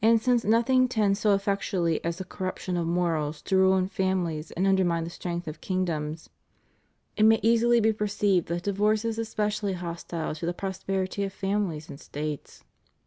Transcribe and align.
And 0.00 0.22
since 0.22 0.42
nothing 0.42 0.88
tends 0.88 1.20
so 1.20 1.34
effectually 1.34 2.02
as 2.02 2.16
the 2.16 2.24
corruption 2.24 2.78
of 2.78 2.86
morals 2.86 3.42
to 3.42 3.58
ruin 3.58 3.88
families 3.88 4.50
and 4.52 4.64
\mder 4.66 4.86
mine 4.86 5.04
the 5.04 5.10
strength 5.10 5.46
of 5.46 5.60
kingdoms, 5.60 6.30
it 7.14 7.24
may 7.24 7.40
easily 7.42 7.78
be 7.78 7.92
per* 7.92 8.06
CATHOLICITY 8.06 8.26
IN 8.38 8.44
THE 8.44 8.52
UNITED 8.52 8.64
STATES. 8.64 8.64
331 8.64 8.64
ccived 8.64 8.64
that 8.64 8.72
divorce 8.72 9.04
is 9.04 9.18
especially 9.18 9.72
hostile 9.74 10.34
to 10.36 10.46
the 10.46 10.54
prosperity 10.54 11.24
of 11.24 11.32
families 11.34 11.90
and 11.90 12.00
States." 12.00 12.64